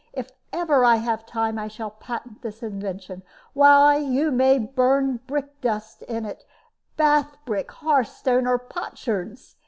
[0.13, 3.21] If I ever have time I shall patent this invention;
[3.53, 6.43] why, you may burn brick dust in it,
[6.97, 9.57] Bath brick, hearth stone, or potsherds!